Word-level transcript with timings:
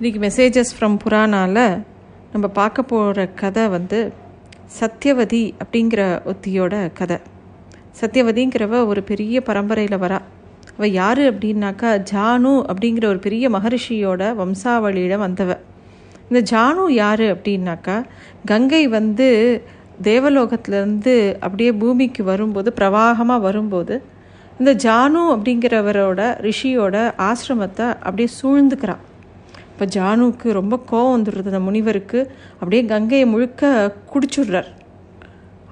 இன்றைக்கி 0.00 0.20
messages 0.24 0.70
from 0.74 0.96
புராணாவில் 1.04 1.82
நம்ம 2.32 2.48
பார்க்க 2.48 2.82
போகிற 2.82 3.26
கதை 3.26 3.68
வந்து 3.68 4.12
சத்யவதி 4.80 5.40
அப்படிங்கிற 5.62 6.02
ஒத்தியோட 6.32 6.92
கதை. 6.92 7.16
சத்யவதிங்கிறவ 8.00 8.86
ஒரு 8.86 9.02
பெரிய 9.02 9.40
பரம்பரையில் 9.40 9.98
வரா. 9.98 10.20
அவள் 10.76 10.90
யார் 10.90 11.18
அப்படின்னாக்கா 11.18 11.90
ஜானு 12.12 12.52
அப்படிங்கிற 12.70 13.04
ஒரு 13.04 13.18
பெரிய 13.18 13.50
மகரிஷியோட 13.50 14.34
வம்சாவளியில் 14.34 15.16
வந்தவ. 15.16 15.56
இந்த 16.28 16.42
ஜானு 16.52 16.90
யார் 16.90 17.20
அப்படின்னாக்கா 17.20 18.04
கங்கை 18.44 18.88
வந்து 18.88 19.28
தேவலோகத்துலேருந்து 20.02 21.34
அப்படியே 21.40 21.72
பூமிக்கு 21.72 22.24
வரும்போது 22.24 22.72
பிரவாகமாக 22.76 23.40
வரும்போது 23.40 24.02
இந்த 24.58 24.74
ஜானு 24.74 25.24
அப்படிங்கிறவரோட 25.34 26.20
ரிஷியோட 26.48 26.96
ஆசிரமத்தை 27.18 27.88
அப்படியே 27.98 28.28
சூழ்ந்துக்கிறான் 28.42 29.04
இப்போ 29.78 29.90
ஜானுக்கு 29.96 30.46
ரொம்ப 30.58 30.76
கோவம் 30.90 31.12
வந்துடுறது 31.16 31.50
அந்த 31.50 31.58
முனிவருக்கு. 31.66 32.20
அப்படியே 32.52 32.80
கங்கையை 32.92 33.26
முழுக்க 33.32 33.68
குடிச்சுடுறார். 34.12 34.70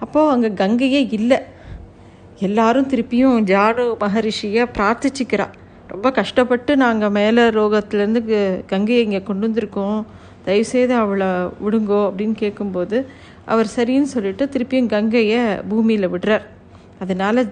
அப்போது 0.05 0.30
அங்கே 0.34 0.51
கங்கையே 0.60 1.01
இல்லை. 1.16 1.38
எல்லாரும் 2.48 2.88
திருப்பியும் 2.92 3.38
ஜானு 3.50 3.84
மகரிஷியை 4.02 4.64
பிரார்த்திச்சிக்கிறா. 4.77 5.47
ரொம்ப 5.92 6.11
கஷ்டப்பட்டு 6.19 6.77
நாங்கள் 6.84 7.14
மேலே 7.19 7.47
ரோகத்துலேருந்து 7.59 8.23
கங்கையை 8.73 9.02
இங்கே 9.06 9.23
கொண்டு 9.30 9.45
வந்திருக்கோம். 9.48 10.00
தயவுசெய்து 10.47 10.97
அவளை 11.02 11.30
விடுங்கோ 11.64 12.00
அப்படின்னு 12.09 12.36
கேட்கும்போது 12.45 12.98
அவர் 13.55 13.75
சரின்னு 13.77 14.14
சொல்லிட்டு 14.14 14.47
திருப்பியும் 14.55 14.92
கங்கையை 14.97 15.42
பூமியில் 15.73 16.12
விடுறார். 16.14 16.47
அதனால் 17.05 17.42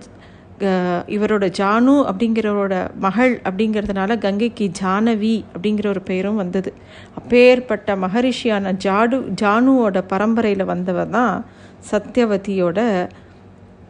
இவரோட 0.58 1.52
ஜானு 1.58 1.94
அப்படிங்கிறவரோட 2.10 2.88
மகள் 2.98 3.40
அப்படிங்கிறதுனால 3.44 4.18
கங்கைக்கு 4.18 4.70
ஜானவி 4.82 5.44
அப்படிங்கிற 5.52 5.86
ஒரு 5.86 6.00
பெயரும் 6.00 6.36
வந்தது. 6.36 6.72
அப்பேற்பட்ட 7.16 7.96
மகரிஷியான 7.96 8.72
ஜாடு 8.84 9.16
ஜானுவோட 9.42 10.02
பரம்பரையில் 10.06 10.64
வந்தவர் 10.64 11.10
தான் 11.10 11.44
சத்யவதியோட 11.90 13.08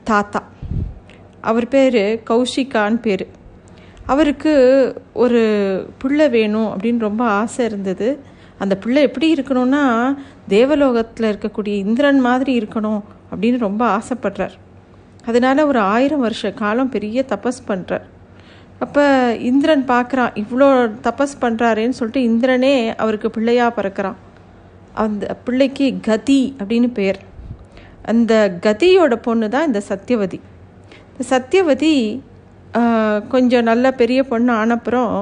தாத்தா. 0.04 0.42
அவர் 1.40 1.68
பேர் 1.68 2.22
கௌஷிகான்னு 2.30 3.00
பேர். 3.00 3.26
அவருக்கு 4.06 4.52
ஒரு 5.12 5.42
பிள்ளை 5.98 6.28
வேணும் 6.28 6.66
அப்படின்னு 6.66 6.98
ரொம்ப 6.98 7.24
ஆசை 7.24 7.64
இருந்தது. 7.64 8.20
அந்த 8.58 8.76
பிள்ளை 8.76 9.02
எப்படி 9.02 9.34
இருக்கணும்னா 9.34 10.16
தேவலோகத்தில் 10.48 11.36
இருக்கக்கூடிய 11.36 11.76
இந்திரன் 11.86 12.20
மாதிரி 12.20 12.58
இருக்கணும் 12.58 13.00
அப்படின்னு 13.30 13.58
ரொம்ப 13.58 13.98
ஆசைப்படுறார். 13.98 14.62
அதனால் 15.26 15.68
ஒரு 15.70 15.80
ஆயிரம் 15.94 16.24
வருஷ 16.26 16.50
காலம் 16.62 16.92
பெரிய 16.96 17.24
தபஸ் 17.32 17.62
பண்ணுறார் 17.68 18.04
அப்போ 18.84 19.04
இந்திரன் 19.50 19.84
பார்க்குறான் 19.88 20.32
இவ்வளோ 20.42 20.68
தபஸ் 21.06 21.34
பண்ணுறாரேன்னு 21.40 21.98
சொல்லிட்டு 21.98 22.22
இந்திரனே 22.30 22.72
அவருக்கு 23.02 23.28
பிள்ளையாக 23.30 23.76
பிறக்கிறான். 23.76 24.18
அந்த 25.04 25.24
பிள்ளைக்கு 25.44 25.86
கதி 26.08 26.40
அப்படின்னு 26.58 26.88
பேர். 26.98 27.18
அந்த 28.12 28.32
கதியோட 28.66 29.14
பொண்ணு 29.26 29.46
தான் 29.54 29.66
இந்த 29.66 29.80
சத்யவதி. 29.90 30.38
இந்த 31.10 31.24
சத்யவதி 31.32 31.94
கொஞ்சம் 33.34 33.68
நல்ல 33.70 33.86
பெரிய 34.00 34.20
பொண்ணு 34.32 34.52
ஆனப்புறம் 34.62 35.12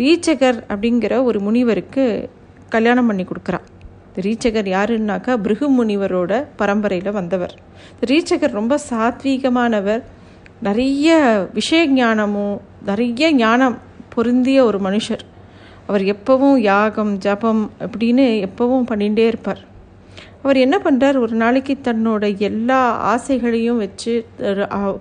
ரீச்சகர் 0.00 0.58
அப்படிங்கிற 0.72 1.22
ஒரு 1.28 1.38
முனிவருக்கு 1.40 2.04
கல்யாணம் 2.74 3.08
பண்ணி 3.10 3.26
கொடுக்குறான். 3.26 3.66
ரீச்சகர் 4.24 4.68
யாருன்னாக்கா 4.76 5.32
பிருகு 5.44 5.66
முனிவரோட 5.76 6.32
பரம்பரையில் 6.56 7.16
வந்தவர். 7.18 7.54
ரீச்சகர் 8.10 8.56
ரொம்ப 8.60 8.78
சாத்வீகமானவர். 8.90 10.02
நிறைய 10.66 11.16
விஷய 11.56 11.86
ஞானமும் 12.00 12.60
நிறைய 12.90 13.32
ஞானம் 13.42 13.78
பொருந்திய 14.14 14.58
ஒரு 14.64 14.78
மனுஷர். 14.88 15.24
அவர் 15.88 16.04
எப்போவும் 16.14 16.58
யாகம் 16.70 17.12
ஜபம் 17.24 17.62
அப்படின்னு 17.80 18.26
எப்போவும் 18.46 18.86
பண்ணிகிட்டே 18.90 19.26
இருப்பார். 19.32 19.62
அவர் 20.42 20.56
என்ன 20.56 20.76
பண்ணுறார் 20.84 21.18
ஒரு 21.24 21.34
நாளைக்கு 21.42 21.74
தன்னோட 21.84 22.24
எல்லா 22.48 22.80
ஆசைகளையும் 23.12 23.80
வச்சு 23.84 24.12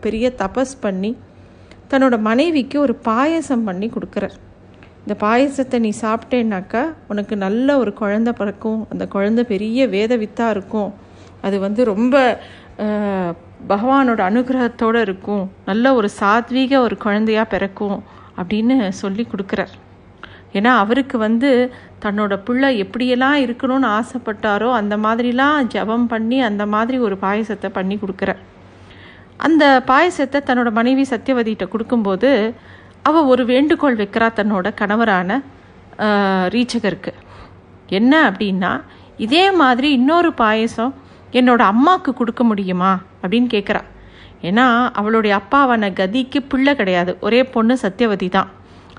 பெரிய 0.02 0.32
தபஸ் 0.38 0.76
பண்ணி 0.80 1.12
தன்னோட 1.90 2.16
மனைவிக்கு 2.20 2.78
ஒரு 2.86 2.96
பாயசம் 3.08 3.64
பண்ணி 3.64 3.88
கொடுக்குறார். 3.96 4.36
இந்த 5.06 5.16
பாயசத்தை 5.24 5.78
நீ 5.86 5.92
சாப்பிட்டேன்னாக்கா 6.02 6.84
உனக்கு 7.12 7.36
நல்ல 7.46 7.78
ஒரு 7.82 7.92
குழந்த 8.00 8.30
பிறக்கும். 8.40 8.80
அந்த 8.92 9.04
குழந்த 9.16 9.42
பெரிய 9.52 9.88
வேத 9.96 10.14
வித்தாக 10.22 10.54
இருக்கும். 10.56 10.90
அது 11.46 11.56
வந்து 11.66 11.82
ரொம்ப 11.94 12.16
பகவானோட 13.72 14.22
அனுகிரகத்தோடு 14.30 15.02
இருக்கும். 15.08 15.44
நல்ல 15.70 15.94
ஒரு 16.00 16.10
சாத்வீக 16.20 16.80
ஒரு 16.88 16.96
குழந்தையாக 17.06 17.52
பிறக்கும் 17.54 17.98
அப்படின்னு 18.40 18.76
சொல்லி 19.02 19.24
கொடுக்குறார். 19.34 19.74
ஏன்னா 20.58 20.72
அவருக்கு 20.84 21.18
வந்து 21.28 21.50
தன்னோட 22.04 22.34
பிள்ளை 22.48 22.70
எப்படியெல்லாம் 22.84 23.38
இருக்கணும்னு 23.46 23.88
ஆசைப்பட்டாரோ 24.00 24.70
அந்த 24.80 24.96
மாதிரிலாம் 25.06 25.68
ஜபம் 25.74 26.06
பண்ணி 26.14 26.38
அந்த 26.50 26.64
மாதிரி 26.74 26.98
ஒரு 27.08 27.16
பாயசத்தை 27.26 27.70
பண்ணி 27.78 27.96
கொடுக்குறார். 28.04 28.42
அந்த 29.46 29.64
பாயசத்தை 29.92 30.40
தன்னோட 30.50 30.70
மனைவி 30.80 31.06
சத்தியவதியிட்ட 31.14 31.66
கொடுக்கும்போது 31.74 32.32
அவள் 33.08 33.30
ஒரு 33.34 33.44
வேண்டுகோள் 33.54 34.00
வைக்கிறா 34.02 34.28
தன்னோட 34.40 34.68
கணவரான 34.82 35.40
ரீச்சகருக்கு. 36.56 37.12
என்ன 37.98 38.14
அப்படின்னா 38.30 38.72
இதே 39.26 39.44
மாதிரி 39.62 39.90
இன்னொரு 39.98 40.30
பாயசம் 40.42 40.94
என்னோட 41.40 41.62
அம்மாவுக்கு 41.74 42.12
கொடுக்க 42.20 42.42
முடியுமா 42.50 42.92
அப்படின்னு 43.22 43.50
கேட்குறா 43.56 43.82
ஏன்னா 44.50 44.66
அவளுடைய 45.00 45.34
அப்பாவான 45.42 45.90
கதிக்கு 46.00 46.40
பிள்ளை 46.52 46.74
கிடையாது. 46.80 47.12
ஒரே 47.26 47.40
பொண்ணு 47.54 47.76
சத்யவதி 47.84 48.28
தான். 48.36 48.50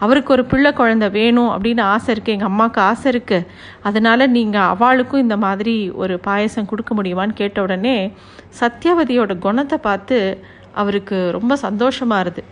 அவருக்கு 0.05 0.31
ஒரு 0.35 0.45
பிள்ளை 0.51 0.71
குழந்தை 0.79 1.09
வேணும் 1.19 1.51
அப்படின்னு 1.55 1.83
ஆசை 1.93 2.09
இருக்குது 2.15 2.35
எங்கள் 2.37 2.51
அம்மாவுக்கு 2.51 2.81
ஆசை 2.89 3.07
இருக்குது 3.13 3.47
அதனால் 3.89 4.33
நீங்கள் 4.37 4.71
அவளுக்கும் 4.73 5.25
இந்த 5.25 5.37
மாதிரி 5.45 5.77
ஒரு 6.03 6.15
பாயசம் 6.27 6.69
கொடுக்க 6.71 6.95
முடியுமான்னு 6.99 7.39
கேட்ட 7.41 7.61
உடனே 7.67 7.97
சத்யவதியோட 8.61 9.35
குணத்தை 9.47 9.79
பார்த்து 9.87 10.19
அவருக்கு 10.83 11.19
ரொம்ப 11.37 11.57
சந்தோஷமாக 11.67 12.25
இருது. 12.25 12.45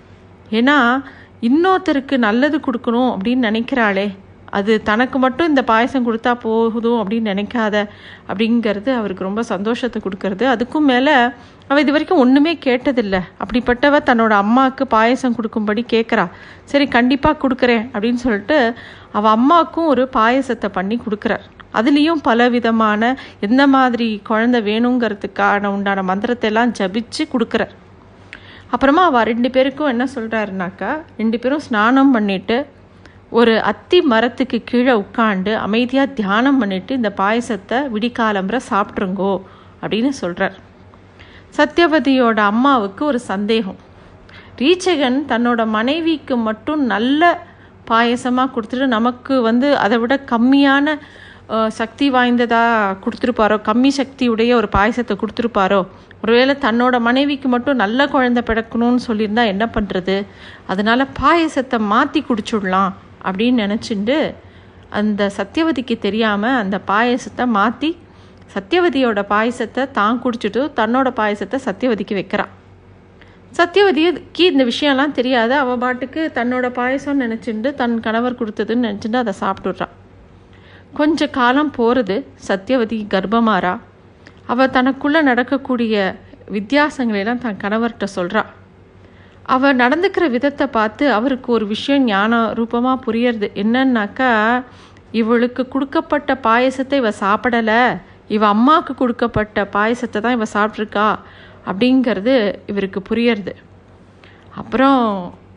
ஏன்னா 0.58 0.78
இன்னொருத்தருக்கு 1.48 2.16
நல்லது 2.26 2.58
கொடுக்கணும் 2.66 3.10
அப்படின்னு 3.14 3.48
நினைக்கிறாளே 3.50 4.06
அது 4.58 4.72
தனக்கு 4.88 5.16
மட்டும் 5.22 5.48
இந்த 5.50 5.62
பாயசம் 5.70 6.04
கொடுத்தா 6.08 6.32
போகுதும் 6.44 6.98
அப்படின்னு 7.00 7.32
நினைக்காத 7.32 7.76
அப்படிங்கிறது 8.30 8.90
அவருக்கு 8.98 9.26
ரொம்ப 9.28 9.42
சந்தோஷத்தை 9.50 9.98
கொடுக்கறது. 10.04 10.44
அதுக்கும் 10.52 10.86
மேலே 10.90 11.14
அவள் 11.68 11.82
இது 11.84 11.94
வரைக்கும் 11.94 12.22
ஒன்றுமே 12.24 12.52
கேட்டதில்லை. 12.66 13.20
அப்படிப்பட்டவ 13.42 14.00
தன்னோட 14.08 14.32
அம்மாவுக்கு 14.44 14.86
பாயசம் 14.94 15.36
கொடுக்கும்படி 15.38 15.82
கேட்குறா. 15.94 16.26
சரி 16.72 16.86
கண்டிப்பாக 16.96 17.40
கொடுக்குறேன் 17.44 17.84
அப்படின்னு 17.94 18.22
சொல்லிட்டு 18.26 18.58
அவள் 19.18 19.34
அம்மாவுக்கும் 19.38 19.90
ஒரு 19.94 20.04
பாயசத்தை 20.18 20.70
பண்ணி 20.78 20.98
கொடுக்குறார். 21.04 21.46
அதுலேயும் 21.78 22.24
பல 22.28 22.48
விதமான 22.56 23.02
எந்த 23.46 23.62
மாதிரி 23.76 24.08
குழந்தை 24.30 24.60
வேணுங்கிறதுக்கான 24.70 25.72
உண்டான 25.76 26.04
மந்திரத்தை 26.10 26.48
எல்லாம் 26.50 26.74
ஜபிச்சு 26.80 27.24
கொடுக்குறார். 27.32 27.74
அப்புறமா 28.74 29.04
அவள் 29.04 29.24
ரெண்டு 29.24 29.50
பேருக்கும் 29.50 29.86
என்ன 29.86 30.04
சொல்கிறாருனாக்கா 30.14 30.90
ரெண்டு 31.16 31.38
பேரும் 31.38 31.64
ஸ்நானம் 31.66 32.12
பண்ணிவிட்டு 32.14 32.56
ஒரு 33.30 33.60
அத்தி 33.60 34.00
மரத்துக்கு 34.02 34.58
கீழே 34.64 34.92
உட்காண்டு 34.92 35.54
அமைதியாக 35.56 36.12
தியானம் 36.12 36.58
பண்ணிவிட்டு 36.62 36.90
இந்த 36.90 37.10
பாயசத்தை 37.16 37.78
விடிக்காலம்புற 37.94 38.58
சாப்பிட்ருங்கோ 38.70 39.32
அப்படின்னு 39.82 40.08
சொல்கிறார் 40.08 40.56
சத்யவதியோட 41.56 42.38
அம்மாவுக்கு 42.52 43.04
ஒரு 43.04 43.18
சந்தேகம். 43.18 43.76
ரீச்சகன் 44.58 45.18
தன்னோட 45.28 45.66
மனைவிக்கு 45.66 46.36
மட்டும் 46.36 46.82
நல்ல 46.84 47.22
பாயசமாக 47.90 48.52
கொடுத்துட்டு 48.54 48.86
நமக்கு 48.86 49.42
வந்து 49.42 49.76
அதை 49.76 49.98
விட 49.98 50.14
கம்மியான 50.30 50.98
சக்தி 51.78 52.06
வாய்ந்ததாக 52.10 52.96
கொடுத்துருப்பாரோ? 53.04 53.56
கம்மி 53.68 53.90
சக்தி 53.96 54.24
உடைய 54.28 54.52
ஒரு 54.56 54.68
பாயசத்தை 54.76 55.14
கொடுத்துருப்பாரோ? 55.22 55.80
ஒருவேளை 56.22 56.54
தன்னோட 56.62 57.00
மனைவிக்கு 57.00 57.48
மட்டும் 57.48 57.80
நல்ல 57.82 58.06
குழந்தை 58.08 58.42
பிறக்கணும்னு 58.46 59.00
சொல்லியிருந்தா 59.08 59.44
என்ன 59.46 59.64
பண்ணுறது 59.74 60.16
அதனால் 60.66 61.12
பாயசத்தை 61.20 61.78
மாற்றி 61.92 62.20
குடிச்சுடலாம் 62.28 62.92
அப்படின்னு 63.28 63.64
நினச்சிண்டு 63.64 64.16
அந்த 64.98 65.30
சத்தியவதிக்கு 65.36 65.98
தெரியாமல் 65.98 66.58
அந்த 66.62 66.76
பாயசத்தை 66.90 67.46
மாற்றி 67.46 67.90
சத்தியவதியோட 68.54 69.20
பாயசத்தை 69.32 69.84
தான் 69.90 70.20
குடிச்சிட்டு 70.24 70.62
தன்னோட 70.80 71.08
பாயசத்தை 71.20 71.58
சத்தியவதிக்கு 71.66 72.14
வைக்கிறான். 72.14 72.52
சத்தியவதிக்கு 73.58 74.44
இந்த 74.52 74.64
விஷயம்லாம் 74.64 75.16
தெரியாது. 75.18 75.54
அவள் 75.54 75.78
பாட்டுக்கு 75.78 76.32
தன்னோட 76.34 76.68
பாயசம் 76.78 77.20
நினச்சிண்டு 77.20 77.74
தன் 77.74 78.00
கணவர் 78.00 78.38
கொடுத்ததுன்னு 78.40 78.86
நினச்சிட்டு 78.88 79.20
அதை 79.22 79.34
சாப்பிட்டுடுறான். 79.40 79.94
கொஞ்ச 80.98 81.28
காலம் 81.38 81.72
போகிறது 81.78 82.16
சத்தியவதி 82.48 82.98
கர்ப்பமாறா. 83.14 83.74
அவள் 84.52 84.74
தனக்குள்ளே 84.76 85.20
நடக்கக்கூடிய 85.30 85.94
வித்தியாசங்களெல்லாம் 86.56 87.42
தன் 87.44 87.62
கணவர்கிட்ட 87.64 88.06
சொல்கிறா 88.16 88.42
அவள் 89.54 89.78
நடந்துக்கிற 89.80 90.24
விதத்தை 90.34 90.66
பார்த்து 90.76 91.04
அவருக்கு 91.12 91.48
ஒரு 91.52 91.66
விஷயம் 91.72 92.04
ஞான 92.04 92.34
ரூபமாக 92.58 93.02
புரியறது. 93.06 93.48
என்னன்னாக்கா 93.62 94.30
இவளுக்கு 95.20 95.62
கொடுக்கப்பட்ட 95.68 96.30
பாயசத்தை 96.46 96.96
இவ 97.02 97.10
சாப்பிடலை. 97.24 97.82
இவ 98.36 98.46
அம்மாவுக்கு 98.46 98.92
கொடுக்கப்பட்ட 98.94 99.64
பாயசத்தை 99.76 100.20
தான் 100.20 100.36
இவ 100.38 100.46
சாப்பிட்ருக்கா 100.54 101.08
அப்படிங்கிறது 101.70 102.34
இவருக்கு 102.66 103.00
புரியறது. 103.10 103.52
அப்புறம் 104.60 105.02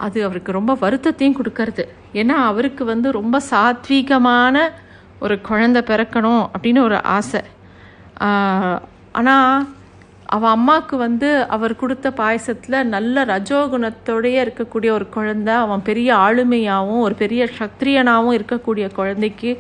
அது 0.06 0.18
அவருக்கு 0.28 0.58
ரொம்ப 0.60 0.74
வருத்தத்தையும் 0.82 1.38
கொடுக்கறது. 1.40 1.84
ஏன்னா 2.14 2.36
அவருக்கு 2.50 2.84
வந்து 2.86 3.08
ரொம்ப 3.20 3.42
சாத்வீகமான 3.52 4.66
ஒரு 5.24 5.36
குழந்தை 5.48 5.82
பிறக்கணும் 5.90 6.44
அப்படின்னு 6.54 6.82
ஒரு 6.88 6.98
ஆசை. 7.18 7.42
ஆனால் 9.20 9.66
அவள் 10.36 10.54
அம்மாவுக்கு 10.56 10.96
வந்து 11.06 11.28
அவர் 11.56 11.74
கொடுத்த 11.82 12.08
பாயசத்தில் 12.22 12.78
நல்ல 12.94 13.24
ரஜோகுணத்தோடையே 13.34 14.40
இருக்கக்கூடிய 14.46 14.90
ஒரு 14.98 15.06
குழந்த 15.16 15.50
அவன் 15.66 15.86
பெரிய 15.90 16.10
ஆளுமையாகவும் 16.26 17.04
ஒரு 17.08 17.16
பெரிய 17.22 17.44
சத்திரியனாகவும் 17.60 18.38
இருக்கக்கூடிய 18.38 18.88
குழந்தைக்கு 19.00 19.52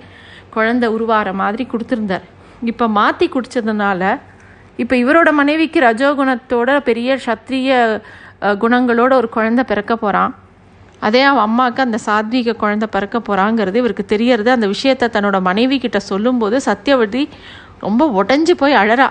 குழந்தை 0.56 0.88
உருவாகிற 0.96 1.32
மாதிரி 1.42 1.66
கொடுத்துருந்தார். 1.74 2.26
இப்போ 2.72 2.86
மாற்றி 3.00 3.28
குடித்ததுனால 3.36 4.02
இப்போ 4.84 4.96
இவரோட 5.04 5.30
மனைவிக்கு 5.40 5.80
ரஜோகுணத்தோட 5.90 6.72
பெரிய 6.90 7.18
சத்திரிய 7.28 7.72
குணங்களோட 8.64 9.12
ஒரு 9.22 9.30
குழந்தை 9.38 9.64
பிறக்க 9.72 9.94
போகிறான் 9.96 10.34
அதே 11.00 11.22
அவன் 11.22 11.42
அம்மாவுக்கு 11.42 11.82
அந்த 11.82 11.98
சாத்வீக 12.06 12.56
குழந்தை 12.56 12.88
பிறக்க 12.92 13.20
போகிறாங்கிறது 13.20 13.76
இவருக்கு 13.76 14.06
தெரியறது. 14.06 14.52
அந்த 14.52 14.68
விஷயத்த 14.68 15.10
தன்னோட 15.16 15.42
மனைவி 15.42 15.80
கிட்ட 15.80 16.00
சொல்லும்போது 16.00 16.62
சத்தியவதி 16.66 17.30
ரொம்ப 17.80 18.24
உடஞ்சி 18.24 18.52
போய் 18.58 18.74
அழறா. 18.74 19.10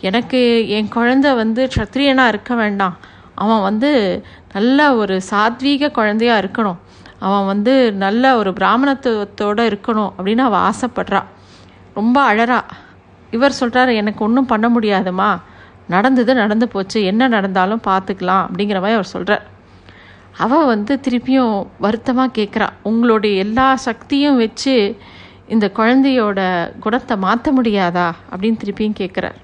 எனக்கு 0.00 0.68
என் 0.68 0.88
குழந்தை 0.88 1.34
வந்து 1.34 1.68
க்ஷத்ரியனாக 1.76 2.28
இருக்க 2.28 2.54
வேண்டாம். 2.54 2.96
அவன் 3.34 3.62
வந்து 3.62 4.24
நல்ல 4.52 4.94
ஒரு 4.94 5.20
சாத்வீக 5.30 5.90
குழந்தையாக 5.90 6.46
இருக்கணும். 6.46 6.76
அவன் 7.18 7.46
வந்து 7.46 7.92
நல்ல 7.92 8.36
ஒரு 8.36 8.50
பிராமணத்துவத்தோடு 8.50 9.64
இருக்கணும் 9.70 10.12
அப்படின்னு 10.18 10.38
அவள் 10.38 10.60
ஆசைப்படுறா. 10.60 11.22
ரொம்ப 11.94 12.34
அழறா. 12.34 12.60
இவர் 13.30 13.56
சொல்கிறாரு 13.60 13.94
எனக்கு 13.94 14.24
ஒன்றும் 14.24 14.46
பண்ண 14.46 14.68
முடியாதுமா 14.68 15.40
நடந்தது 15.88 16.34
நடந்து 16.34 16.68
போச்சு. 16.68 17.04
என்ன 17.04 17.28
நடந்தாலும் 17.28 17.80
பார்த்துக்கலாம். 17.86 18.46
அப்படிங்கிற 18.46 18.74
மாதிரி 18.74 18.98
அவர் 18.98 19.04
சொல்கிறார் 19.04 19.56
அவள் 20.38 20.64
வந்து 20.64 20.94
திருப்பியும் 21.06 21.54
வருத்தமாக 21.78 22.34
கேட்குறா 22.38 22.68
உங்களுடைய 22.82 23.36
எல்லா 23.36 23.66
சக்தியும் 23.86 24.36
வச்சு 24.36 24.74
இந்த 25.46 25.66
குழந்தையோட 25.76 26.40
குணத்தை 26.80 27.14
மாற்ற 27.16 27.52
முடியாதா? 27.52 28.08
அப்படின்னு 28.30 28.60
திருப்பியும் 28.62 28.98
கேட்குறார் 29.00 29.38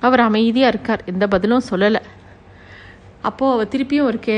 அவர் 0.00 0.20
அமைதியாக 0.20 0.72
இருக்கார். 0.72 1.02
எந்த 1.06 1.24
பதிலும் 1.26 1.68
சொல்லலை. 1.70 2.02
அப்போது 3.22 3.54
அவள் 3.54 3.70
திருப்பியும் 3.72 4.08
ஒரு 4.10 4.18
கே 4.18 4.36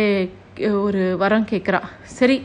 ஒரு 0.85 1.03
வரம் 1.17 1.49
கேட்குறா 1.51 1.81
சரி 2.19 2.37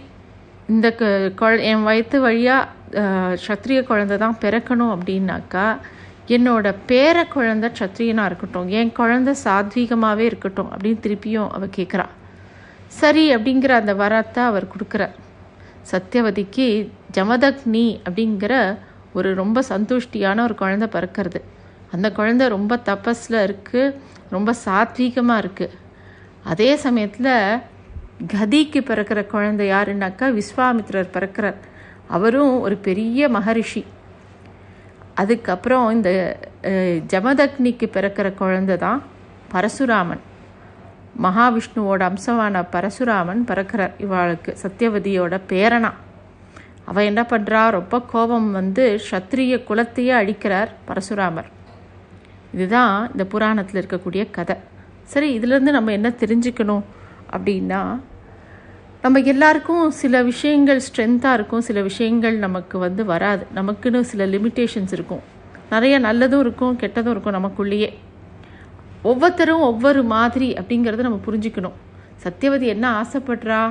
இந்த 0.68 0.88
குழ 1.36 1.52
என் 1.72 1.84
வயிற்று 1.84 2.18
வழியாக 2.22 3.36
சத்திரிய 3.46 3.80
குழந்தை 3.84 4.18
தான் 4.18 4.38
பிறக்கணும் 4.42 4.94
அப்படின்னாக்கா 4.96 5.66
என்னோட 6.28 6.68
பேர 6.88 7.28
குழந்தை 7.28 7.70
சத்திரியனாக 7.80 8.26
இருக்கட்டும் 8.26 8.70
என் 8.70 8.92
குழந்தை 8.92 9.34
சாத்வீகமாகவே 9.44 10.26
இருக்கட்டும் 10.26 10.72
அப்படின்னு 10.72 11.04
திருப்பியும் 11.06 11.50
அவள் 11.50 11.76
கேட்குறா 11.76 12.06
சரி 12.88 13.24
அப்படிங்கிற 13.36 13.72
அந்த 13.82 13.94
வரத்தை 13.94 14.42
அவர் 14.50 14.72
கொடுக்குறார். 14.74 15.16
சத்தியவதிக்கு 15.92 16.68
ஜமதக்னி 17.18 17.88
அப்படிங்கிற 18.06 18.54
ஒரு 19.14 19.30
ரொம்ப 19.34 19.64
சந்துஷ்டியான 19.70 20.42
ஒரு 20.48 20.56
குழந்தை 20.62 20.88
பிறக்கிறது. 20.96 21.40
அந்த 21.94 22.08
குழந்தை 22.12 22.46
ரொம்ப 22.56 22.74
தபஸில் 22.90 23.40
இருக்குது 23.48 23.94
ரொம்ப 24.36 24.54
சாத்வீகமாக 24.66 25.42
இருக்குது 25.44 25.78
அதே 26.52 26.70
சமயத்தில் 26.86 27.34
கதிக்கு 28.34 28.80
பிறக்கிற 28.90 29.20
குழந்தை 29.34 29.66
யாருன்னாக்கா 29.72 30.26
விஸ்வாமித்ரர் 30.40 31.14
பிறக்கிறார். 31.16 31.58
அவரும் 32.16 32.54
ஒரு 32.66 32.76
பெரிய 32.88 33.30
மகரிஷி. 33.36 33.84
அதுக்கப்புறம் 35.22 35.86
இந்த 35.96 36.10
ஜமதக்னிக்கு 37.14 37.88
பிறக்கிற 37.96 38.28
குழந்தை 38.42 38.78
தான் 38.78 39.04
பரசுராமன். 39.54 40.24
மகாவிஷ்ணுவோட 41.24 42.02
அம்சமான 42.02 42.66
பரசுராமன் 42.72 43.44
பிறக்கிறார் 43.48 43.92
இவாளுக்கு 44.00 44.56
சத்தியவதியோட 44.62 45.40
பேரனா. 45.50 45.92
அவள் 46.86 47.06
என்ன 47.06 47.22
பண்ணுறா 47.22 47.70
ரொம்ப 47.70 48.02
கோபம் 48.02 48.52
வந்து 48.52 49.00
சத்திரிய 49.12 49.64
குலத்தையே 49.64 50.14
அழிக்கிறார் 50.22 50.68
பரசுராமர். 50.88 51.50
இதுதான் 52.54 53.10
இந்த 53.12 53.26
புராணத்தில் 53.26 53.86
இருக்கக்கூடிய 53.86 54.28
கதை. 54.32 54.56
சரி 55.04 55.40
இதுலேருந்து 55.40 55.72
நம்ம 55.78 55.92
என்ன 55.92 56.10
தெரிஞ்சுக்கணும் 56.10 56.82
அப்படின்னா 57.32 58.00
நம்ம 59.02 59.20
எல்லாருக்கும் 59.20 59.92
சில 59.92 60.22
விஷயங்கள் 60.24 60.82
ஸ்ட்ரென்த்தாக 60.82 61.34
இருக்கும் 61.34 61.62
சில 61.62 61.82
விஷயங்கள் 61.82 62.38
நமக்கு 62.38 62.78
வந்து 62.78 63.06
வராது. 63.06 63.48
நமக்குன்னு 63.56 64.02
சில 64.02 64.26
லிமிட்டேஷன்ஸ் 64.26 64.92
இருக்கும். 64.92 65.20
நிறைய 65.70 66.00
நல்லதும் 66.00 66.40
இருக்கும் 66.40 66.78
கெட்டதும் 66.80 67.10
இருக்கும் 67.10 67.34
நமக்குள்ளேயே. 67.34 67.94
ஒவ்வொருத்தரும் 69.10 69.66
ஒவ்வொரு 69.72 70.02
மாதிரி 70.14 70.48
அப்படிங்கிறத 70.60 71.06
நம்ம 71.08 71.20
புரிஞ்சுக்கணும். 71.28 71.76
சத்தியவதி 72.24 72.68
என்ன 72.76 72.86
ஆசைப்படுறா? 73.02 73.62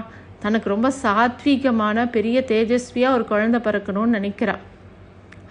தனக்கு 0.43 0.69
ரொம்ப 0.75 0.89
சாத்வீகமான 1.03 2.07
பெரிய 2.17 2.37
தேஜஸ்வியாக 2.53 3.17
ஒரு 3.17 3.25
குழந்தை 3.33 3.61
பிறக்கணும்னு 3.67 4.17
நினைக்கிறா. 4.19 4.55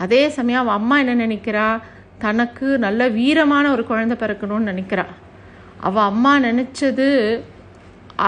அதே 0.04 0.22
சமயம் 0.38 0.62
அவள் 0.64 0.78
அம்மா 0.80 0.96
என்ன 1.04 1.14
நினைக்கிறா? 1.26 1.68
தனக்கு 2.26 2.68
நல்ல 2.86 3.08
வீரமான 3.18 3.66
ஒரு 3.76 3.84
குழந்தை 3.92 4.16
பிறக்கணும்னு 4.24 4.72
நினைக்கிறா. 4.72 5.06
அவள் 5.88 6.10
அம்மா 6.12 6.34
நினச்சது 6.48 7.08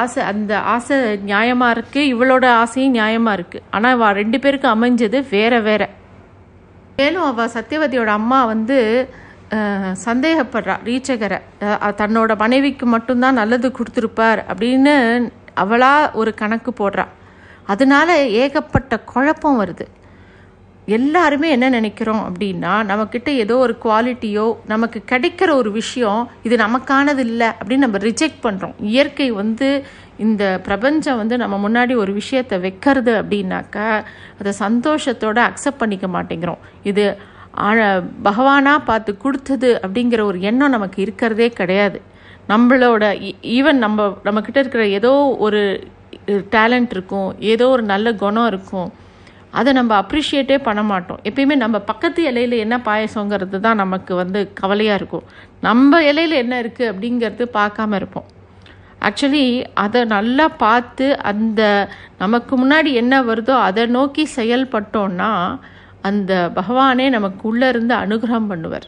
ஆசை 0.02 0.22
அந்த 0.32 0.54
ஆசை 0.74 0.96
நியாயமாக 1.32 1.76
இருக்குது 1.76 2.10
இவளோட 2.14 2.46
ஆசையும் 2.62 2.96
நியாயமாக 2.96 3.38
இருக்குது 3.38 3.66
ஆனால் 3.76 3.96
அவள் 3.96 4.18
ரெண்டு 4.22 4.38
பேருக்கு 4.44 4.68
அமைஞ்சது 4.76 5.18
வேற 5.36 5.54
வேற. 5.68 5.84
மேலும் 7.00 7.28
அவள் 7.32 7.54
சத்தியவதியோட 7.58 8.12
அம்மா 8.20 8.40
வந்து 8.54 8.80
சந்தேகப்படுறா 10.06 10.76
ரீச்சகரை. 10.90 11.40
தன்னோட 12.02 12.32
மனைவிக்கு 12.44 12.86
மட்டும்தான் 12.94 13.40
நல்லது 13.42 13.68
கொடுத்துருப்பார் 13.78 14.42
அப்படின்னு 14.52 14.96
அவளாக 15.64 16.12
ஒரு 16.22 16.34
கணக்கு 16.42 16.72
போடுறா. 16.80 17.06
அதனால 17.74 18.10
ஏகப்பட்ட 18.44 19.00
குழப்பம் 19.12 19.60
வருது. 19.62 19.86
எல்லாருமே 20.98 21.48
என்ன 21.54 21.68
நினைக்கிறோம் 21.76 22.24
அப்படின்னா 22.26 22.74
நம்மக்கிட்ட 22.90 23.30
ஏதோ 23.44 23.56
ஒரு 23.66 23.74
குவாலிட்டியோ 23.84 24.48
நமக்கு 24.74 25.00
கிடைக்கிற 25.12 25.50
ஒரு 25.62 25.70
விஷயம் 25.78 26.22
இது 26.48 26.56
நமக்கானது 26.64 27.24
இல்லை 27.30 27.48
அப்படின்னு 27.60 27.86
நம்ம 27.86 28.02
ரிஜெக்ட் 28.10 28.44
பண்ணுறோம் 28.44 28.76
இயற்கை 28.92 29.30
வந்து 29.42 29.70
இந்த 30.26 30.44
பிரபஞ்சம் 30.68 31.20
வந்து 31.22 31.36
நம்ம 31.44 31.56
முன்னாடி 31.66 31.94
ஒரு 32.04 32.12
விஷயத்தை 32.20 32.60
வைக்கிறது 32.66 33.14
அப்படின்னாக்கா 33.22 33.88
அதை 34.40 34.54
சந்தோஷத்தோடு 34.66 35.42
அக்செப்ட் 35.48 35.82
பண்ணிக்க 35.84 36.08
மாட்டேங்கிறோம். 36.18 36.62
இது 36.92 37.06
பகவானாக 38.28 38.86
பார்த்து 38.90 39.12
கொடுத்தது 39.24 39.70
அப்படிங்கிற 39.84 40.22
ஒரு 40.30 40.40
எண்ணம் 40.50 40.76
நமக்கு 40.76 41.00
இருக்கிறதே 41.06 41.48
கிடையாது. 41.60 42.00
நம்மளோட 42.52 43.04
ஈவன் 43.58 43.80
நம்ம 43.86 44.08
நம்மக்கிட்ட 44.28 44.60
இருக்கிற 44.64 44.84
ஏதோ 45.00 45.12
ஒரு 45.46 45.62
டேலண்ட் 46.56 46.92
இருக்கும் 46.96 47.30
ஏதோ 47.54 47.66
ஒரு 47.76 47.84
நல்ல 47.94 48.14
குணம் 48.24 48.50
இருக்கும். 48.52 48.90
அதை 49.60 49.72
நம்ம 49.78 49.92
அப்ரிஷியேட்டே 50.04 50.58
பண்ண 50.68 50.82
மாட்டோம். 50.92 51.20
எப்பயுமே 51.30 51.56
நம்ம 51.64 51.78
பக்கத்து 51.90 52.22
இலையில் 52.30 52.56
என்ன 52.64 52.76
பாயசங்கிறது 52.88 53.60
தான் 53.66 53.82
நமக்கு 53.84 54.14
வந்து 54.22 54.40
கவலையாக 54.62 55.00
இருக்கும். 55.00 55.28
நம்ம 55.68 56.02
இலையில் 56.10 56.42
என்ன 56.44 56.56
இருக்குது 56.64 56.90
அப்படிங்கிறது 56.92 57.46
பார்க்காம 57.60 57.96
இருப்போம். 58.00 58.28
ஆக்சுவலி 59.08 59.46
அதை 59.84 60.02
நல்லா 60.16 60.46
பார்த்து 60.66 61.08
அந்த 61.32 61.62
நமக்கு 62.24 62.54
முன்னாடி 62.62 62.92
என்ன 63.02 63.16
வருதோ 63.30 63.56
அதை 63.70 63.86
நோக்கி 63.98 64.24
செயல்பட்டோன்னா 64.36 65.32
அந்த 66.08 66.34
பகவானே 66.56 67.06
நமக்கு 67.18 67.44
உள்ளே 67.50 67.68
இருந்து 67.68 67.94
அனுகிரகம் 67.96 68.50
பண்ணுவார். 68.52 68.88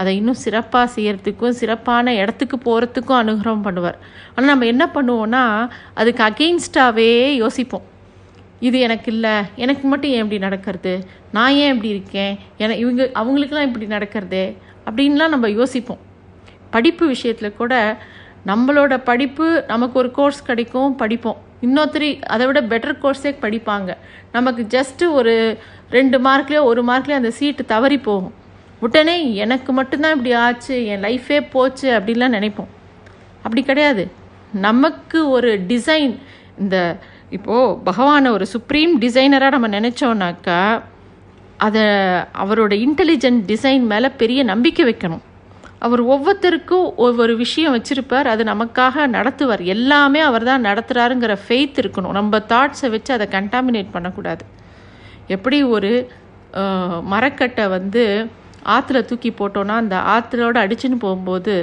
அதை 0.00 0.12
இன்னும் 0.16 0.40
சிறப்பாக 0.44 0.86
செய்யறதுக்கும் 0.94 1.58
சிறப்பான 1.60 2.14
இடத்துக்கு 2.14 2.56
போகிறதுக்கும் 2.66 3.20
அனுகிரகம் 3.22 3.64
பண்ணுவார். 3.66 3.98
ஆனால் 4.34 4.50
நம்ம 4.50 4.66
என்ன 4.72 4.84
பண்ணுவோன்னா 4.94 5.44
அதுக்கு 5.94 6.22
அகெயின்ஸ்டாகவே 6.28 7.10
யோசிப்போம். 7.42 7.86
இது 8.68 8.76
எனக்கு 8.86 9.08
இல்லை 9.12 9.34
எனக்கு 9.64 9.84
மட்டும் 9.88 10.12
ஏன் 10.14 10.22
இப்படி 10.24 10.40
நடக்கிறது? 10.46 10.92
நான் 11.32 11.56
ஏன் 11.62 11.72
இப்படி 11.72 11.90
இருக்கேன்? 11.96 12.34
என 12.62 12.76
இவங்க 12.82 13.02
அவங்களுக்கெல்லாம் 13.20 13.68
இப்படி 13.70 13.88
நடக்கிறதே? 13.96 14.46
அப்படின்லாம் 14.88 15.34
நம்ம 15.34 15.50
யோசிப்போம். 15.60 16.02
படிப்பு 16.70 17.04
விஷயத்தில் 17.14 17.58
கூட 17.60 17.74
நம்மளோட 18.46 18.94
படிப்பு 19.10 19.46
நமக்கு 19.66 19.96
ஒரு 19.98 20.10
கோர்ஸ் 20.18 20.40
கிடைக்கும் 20.42 20.96
படிப்போம். 21.02 21.38
இன்னொருத்தர் 21.66 22.08
அதை 22.34 22.44
விட 22.46 22.60
பெட்டர் 22.72 23.00
கோர்ஸே 23.02 23.30
படிப்பாங்க. 23.44 23.90
நமக்கு 24.32 24.62
ஜஸ்ட்டு 24.74 25.04
ஒரு 25.10 25.34
ரெண்டு 25.90 26.18
மார்க்லேயோ 26.18 26.62
ஒரு 26.62 26.82
மார்க்லேயோ 26.84 27.20
அந்த 27.20 27.30
சீட்டு 27.30 27.64
தவறி 27.64 27.98
போகும். 27.98 28.34
உடனே 28.80 29.34
எனக்கு 29.34 29.72
மட்டும்தான் 29.72 30.10
இப்படி 30.10 30.32
ஆச்சு 30.32 30.86
என் 30.86 31.02
லைஃபே 31.02 31.46
போச்சு 31.50 31.98
அப்படின்லாம் 31.98 32.36
நினைப்போம். 32.36 32.72
அப்படி 33.36 33.62
கிடையாது. 33.62 34.10
நமக்கு 34.52 35.28
ஒரு 35.28 35.60
டிசைன் 35.68 36.18
இந்த 36.58 36.96
இப்போது 37.30 37.78
பகவானை 37.78 38.30
ஒரு 38.30 38.46
சுப்ரீம் 38.46 39.00
டிசைனராக 39.00 39.50
நம்ம 39.50 39.68
நினச்சோன்னாக்கா 39.68 40.82
அதை 41.56 41.82
அவரோட 42.44 42.86
இன்டெலிஜென்ட் 42.86 43.40
டிசைன் 43.46 43.80
மேலே 43.80 44.08
பெரிய 44.08 44.42
நம்பிக்கை 44.42 44.84
வைக்கணும். 44.86 45.20
அவர் 45.78 46.04
ஒவ்வொருத்தருக்கும் 46.04 46.94
ஒவ்வொரு 46.96 47.36
விஷயம் 47.36 47.74
வச்சுருப்பார். 47.76 48.24
அது 48.24 48.44
நமக்காக 48.44 49.06
நடத்துவார். 49.12 49.62
எல்லாமே 49.62 50.20
அவர் 50.20 50.44
தான் 50.44 50.64
நடத்துகிறாருங்கிற 50.64 51.36
ஃபெய்த் 51.48 51.78
இருக்கணும். 51.82 52.10
நம்ம 52.10 52.38
தாட்ஸை 52.38 52.90
வச்சு 52.90 53.14
அதை 53.14 53.26
கண்டாமினேட் 53.30 53.86
பண்ணக்கூடாது. 53.92 54.44
எப்படி 55.34 55.58
ஒரு 55.76 55.92
மரக்கட்டை 57.12 57.64
வந்து 57.76 58.04
ஆற்றுல 58.74 59.00
தூக்கி 59.04 59.30
போட்டோன்னா 59.38 59.74
அந்த 59.82 59.96
ஆற்றுலோட 60.14 60.56
அடிச்சுன்னு 60.64 60.98
போகும்போது 61.04 61.54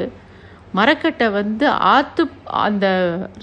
மரக்கட்டை 0.78 1.28
வந்து 1.40 1.66
ஆற்று 1.94 2.24
அந்த 2.66 2.86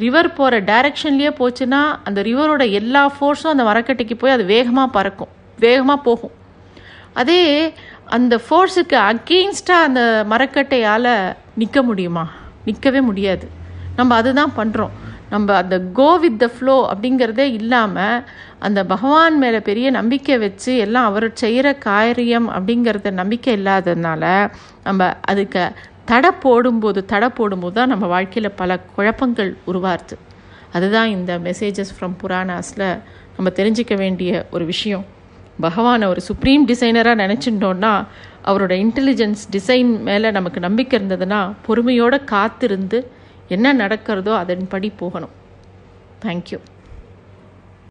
ரிவர் 0.03 0.29
போகிற 0.39 0.61
டைரக்ஷன்லேயே 0.71 1.31
போச்சுன்னா 1.41 1.81
அந்த 2.09 2.21
ரிவரோட 2.29 2.63
எல்லா 2.81 3.03
ஃபோர்ஸும் 3.15 3.53
அந்த 3.55 3.65
மரக்கட்டைக்கு 3.71 4.17
போய் 4.19 4.35
அது 4.37 4.45
வேகமாக 4.45 4.95
பறக்கும். 4.97 5.33
வேகமாக 5.59 6.05
போகும். 6.09 6.35
அதே 7.21 7.41
அந்த 8.17 8.35
ஃபோர்ஸுக்கு 8.45 8.97
அகெயின்ஸ்டாக 9.11 9.87
அந்த 9.89 10.03
மரக்கட்டையால் 10.31 11.13
நிற்க 11.61 11.79
முடியுமா? 11.89 12.25
நிற்கவே 12.65 13.01
முடியாது. 13.09 13.47
நம்ம 13.97 14.15
அதுதான் 14.15 14.53
பண்ணுறோம் 14.57 14.93
நம்ம 15.33 15.55
அந்த 15.55 15.77
கோ 15.93 16.09
வித் 16.19 16.39
த 16.39 16.47
ஃப்ளோ 16.55 16.77
அப்படிங்கிறதே 16.93 17.47
இல்லாமல் 17.53 18.25
அந்த 18.59 18.81
பகவான் 18.85 19.37
மேலே 19.39 19.61
பெரிய 19.61 19.91
நம்பிக்கை 19.91 20.37
வச்சு 20.39 20.73
எல்லாம் 20.77 21.05
அவர் 21.05 21.27
செய்கிற 21.33 21.75
காரியம் 21.87 22.49
அப்படிங்கிறத 22.51 23.11
நம்பிக்கை 23.11 23.53
இல்லாததுனால 23.57 24.25
நம்ம 24.85 25.11
அதுக்கு 25.23 25.65
தடை 26.05 26.31
போடும்போது 26.41 27.01
தடை 27.05 27.29
போடும்போது 27.29 27.75
தான் 27.75 27.89
நம்ம 27.89 28.07
வாழ்க்கையில் 28.07 28.53
பல 28.57 28.81
குழப்பங்கள் 28.95 29.51
உருவாருது 29.67 30.17
அதுதான் 30.73 31.09
இந்த 31.09 31.33
மெசேஜஸ் 31.39 31.95
ஃப்ரம் 31.97 32.19
புராணாஸில் 32.23 32.89
நம்ம 33.37 33.51
தெரிஞ்சிக்க 33.55 33.95
வேண்டிய 33.97 34.31
ஒரு 34.51 34.65
விஷயம். 34.65 35.05
பகவானை 35.61 36.07
ஒரு 36.09 36.21
சுப்ரீம் 36.21 36.63
டிசைனராக 36.69 37.19
நினச்சிட்டோன்னா 37.23 37.93
அவரோட 38.45 38.73
இன்டெலிஜென்ஸ் 38.85 39.43
டிசைன் 39.53 39.91
மேலே 40.03 40.31
நமக்கு 40.31 40.61
நம்பிக்கை 40.61 40.97
இருந்ததுன்னா 41.01 41.41
பொறுமையோடு 41.67 42.19
காத்திருந்து 42.25 42.99
என்ன 43.49 43.75
நடக்கிறதோ 43.75 44.37
அதன்படி 44.37 44.91
போகணும். 44.91 45.35
தேங்க்யூ 46.25 46.59